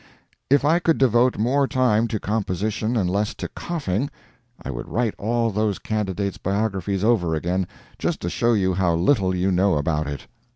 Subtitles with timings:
[0.49, 4.09] If I could devote more time to composition and less to coughing,
[4.65, 7.67] I would write all those candidates' biographies over again,
[7.99, 10.25] just to show you how little you know about it.